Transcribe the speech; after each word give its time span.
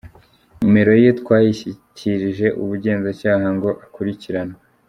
Nimero 0.59 0.91
ye 1.03 1.09
twayishyikirije 1.19 2.47
ubugenzacyaha 2.61 3.47
ngo 3.55 3.69
akurikiranwe. 3.85 4.57